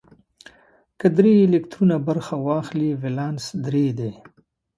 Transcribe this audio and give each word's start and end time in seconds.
که 0.99 1.07
درې 1.17 1.33
الکترونه 1.47 1.95
برخه 2.07 2.35
واخلي 2.47 2.89
ولانس 3.01 3.45
درې 3.65 3.87
دی. 3.99 4.11